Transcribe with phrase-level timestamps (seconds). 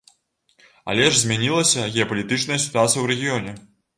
[0.93, 3.51] Але ж змянілася геапалітычная сітуацыя ў рэгіёне.